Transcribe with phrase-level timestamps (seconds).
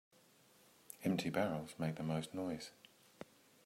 [1.03, 2.71] Empty barrels make the most noise.